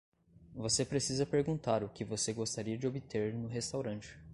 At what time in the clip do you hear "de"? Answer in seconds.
2.75-2.87